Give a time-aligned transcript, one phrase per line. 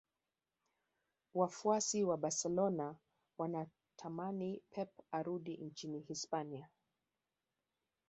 [1.33, 2.95] wafuasi wa barcelona
[3.37, 6.69] wanatamani pep arudi nchini hispania